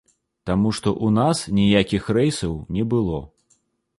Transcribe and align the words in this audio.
Таму 0.49 0.69
што 0.77 0.89
ў 1.05 1.07
нас 1.17 1.41
ніякіх 1.59 2.09
рэйсаў 2.19 2.57
не 2.79 2.83
было. 2.95 3.21